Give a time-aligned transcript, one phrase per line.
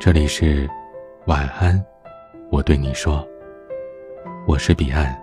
[0.00, 0.66] 这里是
[1.26, 1.78] 晚安，
[2.50, 3.22] 我对你说，
[4.46, 5.14] 我是彼岸。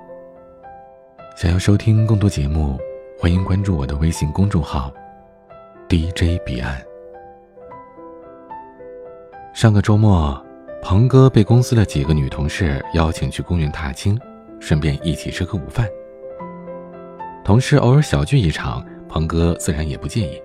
[1.35, 2.79] 想要收听更多节目，
[3.17, 4.93] 欢迎关注我的微信公众号
[5.89, 6.79] DJ 彼岸。
[9.51, 10.39] 上个周末，
[10.83, 14.15] 鹏哥被公司的几个女同事邀请去公园踏青，
[14.59, 15.89] 顺便一起吃个午饭。
[17.43, 20.39] 同事偶尔小聚一场，鹏哥自然也不介意。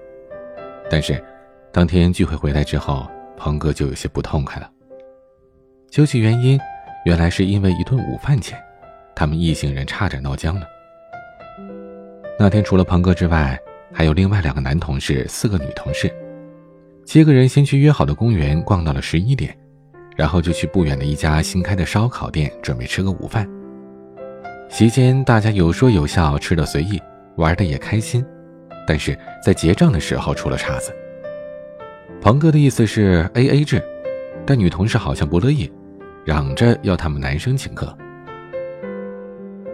[0.88, 1.22] 但是，
[1.70, 4.70] 当天聚会回来之后，鹏哥就有些不痛快了。
[5.90, 6.58] 究其原因，
[7.04, 8.58] 原来是因为一顿午饭钱，
[9.14, 10.66] 他们一行人差点闹僵了。
[12.38, 13.58] 那天除了鹏哥之外，
[13.92, 16.10] 还有另外两个男同事，四个女同事，
[17.04, 19.56] 七个人先去约好的公园逛到了十一点，
[20.16, 23.48] 然后就去不远的一家新开的烧烤店准备吃个午饭。
[24.70, 26.98] 席间大家有说有笑，吃的随意，
[27.36, 28.24] 玩的也开心，
[28.86, 30.90] 但是在结账的时候出了岔子。
[32.22, 33.82] 鹏哥的意思是 A A 制，
[34.46, 35.68] 但女同事好像不乐意，
[36.24, 37.92] 嚷着要他们男生请客。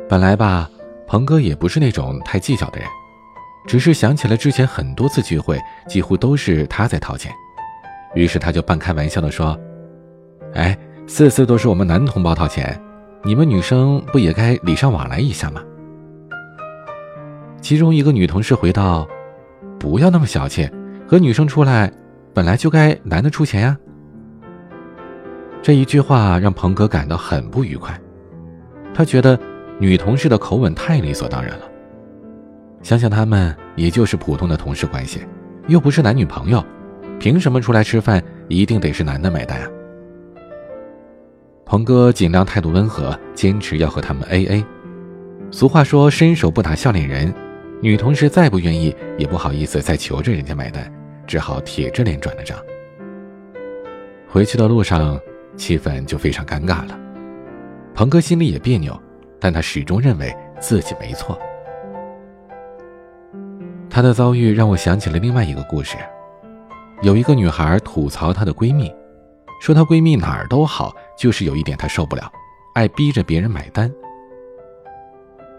[0.08, 0.66] 本来吧，
[1.06, 2.88] 鹏哥也不是那种太计较的人，
[3.66, 7.30] 只是想起了之前很多次聚会，几乎都是他在掏钱，
[8.14, 9.54] 于是他就半开玩笑的说
[10.56, 10.74] ：“哎，
[11.06, 12.80] 次次都是我们男同胞掏钱，
[13.24, 15.62] 你们女生不也该礼尚往来一下吗？”
[17.60, 19.06] 其中一个女同事回道
[19.78, 20.66] ：“不要那么小气，
[21.06, 21.92] 和女生出来。”
[22.39, 23.77] 本来就该男的出钱呀。
[25.61, 28.00] 这一句话让鹏哥感到很不愉快，
[28.94, 29.36] 他觉得
[29.81, 31.64] 女同事的口吻太理所当然了。
[32.81, 35.22] 想想他们也就是普通的同事关系，
[35.66, 36.64] 又不是男女朋友，
[37.19, 39.69] 凭什么出来吃饭一定得是男的买单啊？
[41.66, 44.64] 鹏哥尽量态度温和，坚持要和他们 A A。
[45.50, 47.34] 俗话说伸手不打笑脸人，
[47.83, 50.89] 女同事再不愿意，也不好意思再求着人家买单。
[51.28, 52.58] 只好铁着脸转了账。
[54.28, 55.20] 回去的路上，
[55.56, 56.98] 气氛就非常尴尬了。
[57.94, 58.98] 鹏哥心里也别扭，
[59.38, 61.38] 但他始终认为自己没错。
[63.91, 65.97] 他的遭遇让我想起了另外一个故事：
[67.03, 68.94] 有一个女孩吐槽她的闺蜜，
[69.60, 72.30] 说她闺蜜哪儿都好，就是有一点她受不了，
[72.74, 73.92] 爱逼着别人买单。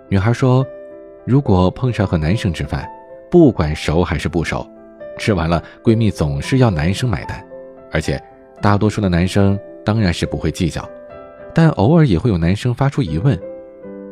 [0.07, 0.65] 女孩说
[1.25, 2.89] ：“如果碰上和男生吃饭，
[3.29, 4.65] 不管熟还是不熟。”
[5.19, 7.45] 吃完了，闺蜜总是要男生买单，
[7.91, 8.19] 而且
[8.61, 10.89] 大多数的男生当然是不会计较，
[11.53, 13.37] 但偶尔也会有男生发出疑问：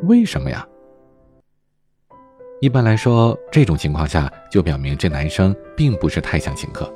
[0.04, 0.68] 为什么呀？
[2.60, 6.94] 一般来说，这种情况下就表明这男生并不是太想请客，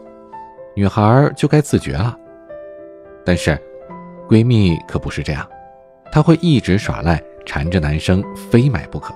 [0.76, 2.16] 女孩就该自觉了。
[3.26, 3.58] 但是，
[4.28, 5.48] 闺蜜可不是这样，
[6.12, 9.14] 她会一直耍赖，缠着男生非买不可。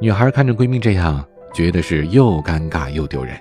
[0.00, 1.22] 女孩看着闺蜜这样。
[1.54, 3.38] 觉得是又尴尬又丢人，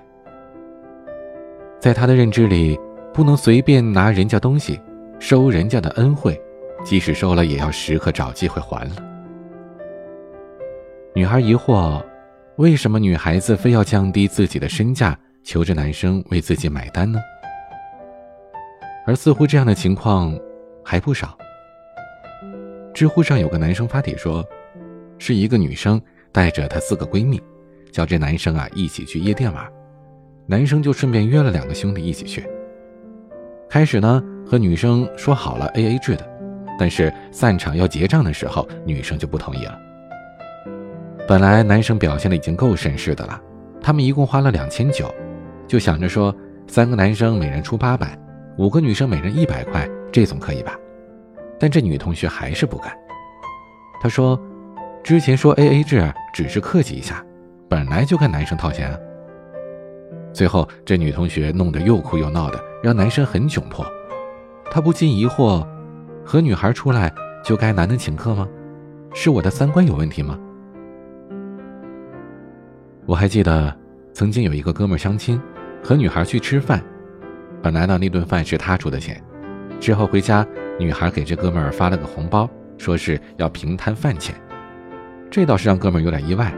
[1.80, 2.80] 在他的认知里，
[3.12, 4.80] 不能随便拿人家东西，
[5.20, 6.40] 收人家的恩惠，
[6.86, 8.96] 即使收了，也要时刻找机会还了。
[11.16, 12.04] 女孩疑惑，
[12.58, 17.20] 为什么女孩子非要降低自己的身价，求着男生为自己买单呢？
[19.08, 20.40] 而似乎这样的情况
[20.84, 21.36] 还不少。
[22.94, 24.46] 知乎上有个男生发帖说，
[25.18, 26.00] 是一个女生
[26.32, 27.42] 带着她四个闺蜜。
[27.94, 29.72] 叫这男生啊一起去夜店玩，
[30.48, 32.44] 男生就顺便约了两个兄弟一起去。
[33.70, 36.28] 开始呢和女生说好了 A A 制的，
[36.80, 39.80] 但是散场要结账的时候，女生就不同意了。
[41.28, 43.40] 本来男生表现的已经够绅士的了，
[43.80, 45.14] 他们一共花了两千九，
[45.68, 46.36] 就想着说
[46.68, 48.18] 三个男生每人出八百，
[48.58, 50.76] 五个女生每人一百块，这总可以吧？
[51.60, 52.92] 但这女同学还是不干，
[54.02, 54.38] 她说，
[55.04, 57.24] 之前说 A A 制只是客气一下。
[57.74, 59.00] 本来就该男生掏钱啊！
[60.32, 63.84] 最后这女同学弄得又哭又闹的，让男生很窘迫。
[64.70, 65.66] 他不禁疑惑：
[66.24, 67.12] 和女孩出来
[67.44, 68.48] 就该男的请客吗？
[69.12, 70.38] 是我的三观有问题吗？
[73.08, 73.76] 我还记得
[74.14, 75.42] 曾经有一个哥们相亲，
[75.84, 76.80] 和女孩去吃饭，
[77.60, 79.20] 本来呢那顿饭是他出的钱，
[79.80, 80.46] 之后回家
[80.78, 82.48] 女孩给这哥们发了个红包，
[82.78, 84.36] 说是要平摊饭钱，
[85.32, 86.54] 这倒是让哥们有点意外。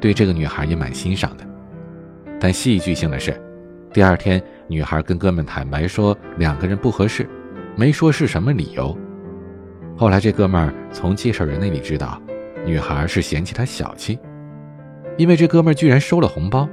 [0.00, 1.44] 对这个女孩也蛮欣赏的，
[2.40, 3.38] 但戏剧性的是，
[3.92, 7.28] 第二天女孩跟哥们坦白说两个人不合适，
[7.76, 8.96] 没说是什么理由。
[9.96, 12.20] 后来这哥们儿从介绍人那里知道，
[12.64, 14.18] 女孩是嫌弃他小气，
[15.18, 16.66] 因为这哥们儿居然收了红包，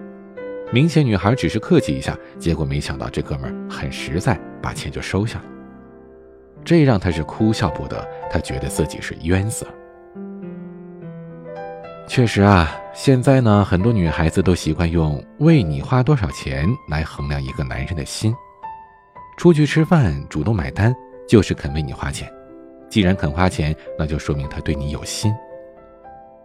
[0.71, 5.45] 明显女孩只是客气一下，结果没想到这哥们儿很实在，把钱就收下了，
[6.63, 9.71] 这让他是哭笑不得，他觉得自己是冤死了。
[12.07, 18.33] 确实啊，现在呢，很多女孩子都习惯用“为你花多少钱”来衡量一个男人的心。
[19.37, 20.95] 出去吃饭主动买单
[21.27, 22.27] 就是肯为你花钱。
[22.89, 25.31] 既然肯花钱，那就说明他对你有心。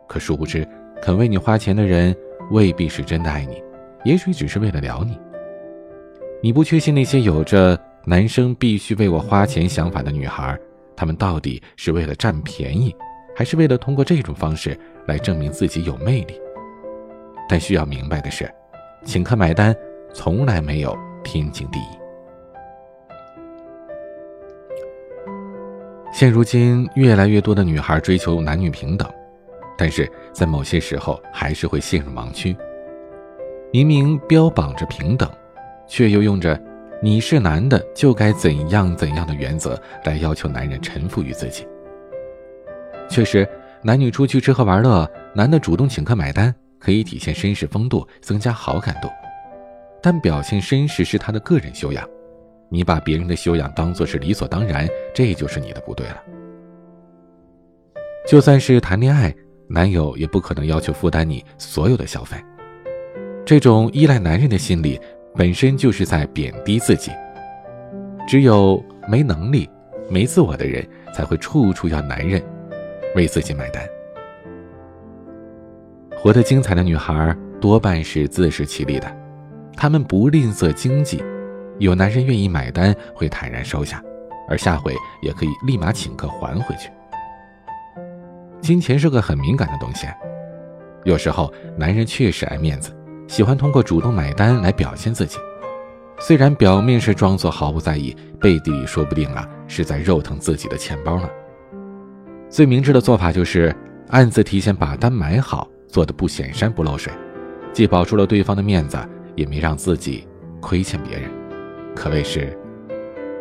[0.09, 0.67] 可殊不知，
[1.01, 2.15] 肯为你花钱的人
[2.51, 3.63] 未必是真的爱你，
[4.05, 5.17] 也许只是为了撩你。
[6.43, 10.59] 你不确信那些有着男生必须为我花钱想法的女孩，
[10.97, 12.95] 她们到底是为了占便宜，
[13.35, 16.41] 还是为了通过这种方式来证明自己有魅力？
[17.49, 18.51] 但需要明白的是，
[19.05, 19.77] 请客买单
[20.15, 21.99] 从来没有天经地义。
[26.13, 29.09] 现如今，越来越多的女孩追求男女平等，
[29.77, 32.57] 但是在某些时候还是会陷入盲区。
[33.73, 35.29] 明明标榜着平等，
[35.87, 36.59] 却又用着
[37.03, 41.67] “你是男的就该怎样怎样的”原则来要求男人臣服于自己。
[43.09, 43.49] 确实，
[43.85, 49.09] 男女出去吃喝玩乐，男的主动请客买单，可以体现绅士风度，增加好感度。
[50.01, 52.09] 但表现绅士是他的个人修养。
[52.69, 56.23] 你把别人的修养当做是理所当然，这就是你的不对了。
[58.27, 59.35] 就算是谈恋爱，
[59.69, 62.37] 男友也不可能要求负担你所有的消费。
[63.45, 64.99] 这种依赖男人的心理，
[65.35, 67.11] 本身就是在贬低自己。
[68.29, 69.69] 只有没能力、
[70.09, 72.41] 没自我的人，才会处处要男人
[73.15, 73.83] 为自己买单。
[76.17, 79.17] 活得精彩的女孩，多半是自食其力的，
[79.77, 81.23] 她们不吝啬经济。
[81.79, 84.01] 有男人愿意买单，会坦然收下，
[84.49, 86.91] 而下回也可以立马请客还回去。
[88.61, 90.07] 金钱是个很敏感的东西，
[91.05, 95.39] 有时候男人确实爱面子，喜欢通过主动买单来表现自己。
[96.21, 101.29] 虽然表面是装作毫不在意，背地里说不定啊是在肉疼自己的钱包呢。
[102.53, 103.75] 最明智的做法就是
[104.09, 107.11] 暗自提前把单买好，做的不显山不漏水，
[107.73, 108.99] 既保住了对方的面子，
[109.35, 110.29] 也没让自己
[110.61, 111.31] 亏欠别人。
[111.97, 112.55] 可谓是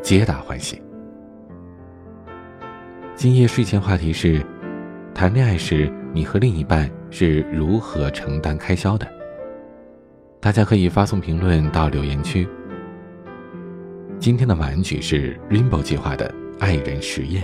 [0.02, 0.82] 皆大欢喜。
[3.14, 4.42] 今夜睡前话题是：
[5.14, 9.06] 谈恋爱时你和另一半是如何承担开销的？
[10.40, 12.48] 大家可以发送评论到留言区。
[14.18, 16.30] 今天的晚曲是 Rainbow 计划的
[16.62, 17.44] 《爱人实验》，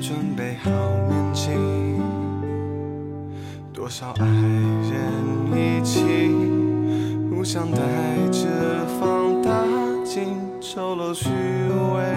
[0.00, 0.70] 准备好
[1.08, 1.50] 面具。
[3.72, 4.98] 多少爱人
[5.52, 6.04] 一起，
[7.30, 7.78] 互相带
[8.30, 8.46] 着
[8.98, 9.64] 放大
[10.04, 11.28] 镜，丑陋虚
[11.94, 12.14] 伪，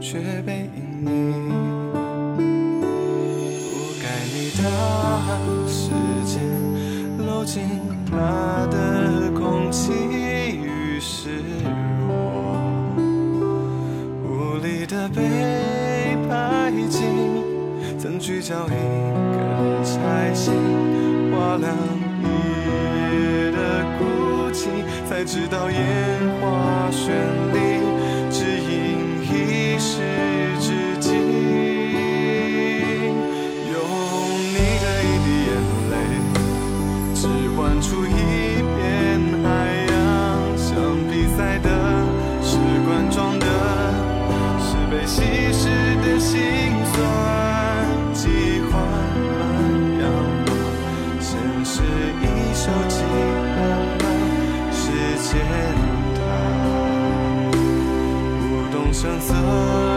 [0.00, 0.67] 却被
[18.48, 20.54] 曾聚焦一根拆信，
[21.30, 21.68] 划亮
[22.22, 24.60] 一夜的孤寂，
[25.06, 25.57] 才知道
[59.00, 59.87] 声色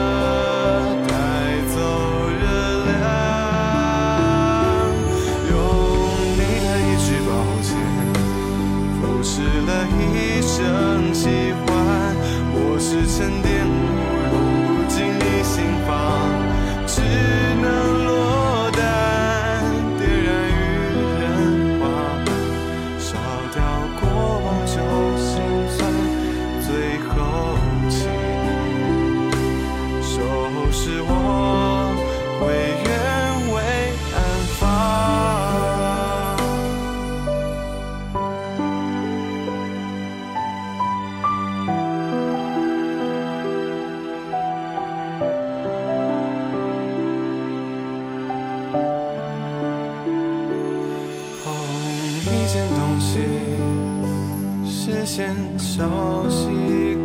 [55.13, 55.83] 先手
[56.29, 56.47] 洗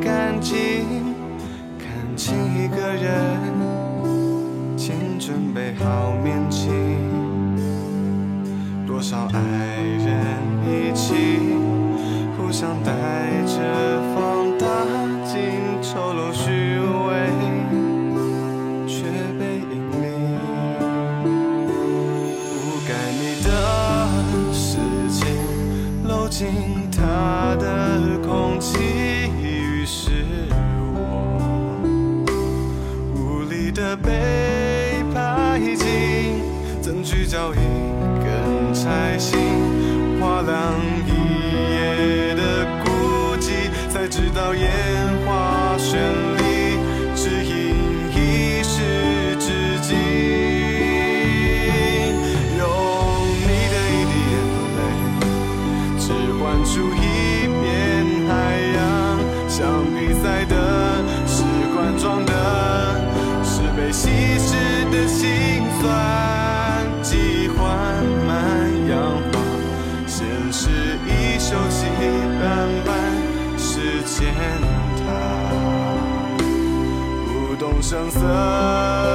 [0.01, 0.55] 干净
[1.77, 3.41] 看清一个人
[4.77, 6.69] 请准备好面巾
[8.87, 9.41] 多少爱
[9.83, 10.15] 人
[10.63, 11.15] 一起
[12.39, 12.93] 互相带
[13.45, 13.96] 着。
[37.55, 37.59] 一
[38.25, 39.38] 根彩线，
[40.19, 41.06] 画两。
[77.87, 79.06] 声色。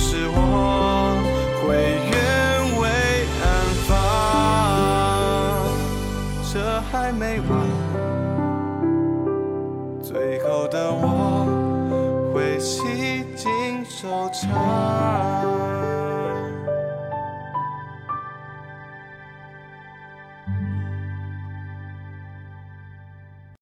[0.00, 0.79] 是我。